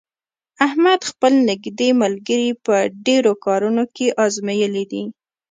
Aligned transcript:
احمد 0.67 0.99
خپل 1.09 1.33
نېږدې 1.49 1.89
ملګري 2.01 2.49
په 2.65 2.75
ډېرو 3.05 3.31
کارونو 3.45 3.83
کې 3.95 4.07
ازمېیلي 4.25 4.83
دي. 4.91 5.03